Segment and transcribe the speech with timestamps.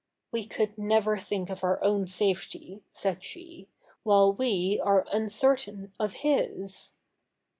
[0.31, 3.67] 'We could never think of our own safety,' said she,
[4.01, 6.95] 'while we are uncertain of his.